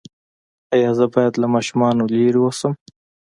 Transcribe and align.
ایا 0.75 0.91
زه 0.97 1.05
باید 1.13 1.33
له 1.41 1.47
ماشومانو 1.53 2.03
لرې 2.13 2.39
اوسم؟ 2.43 2.73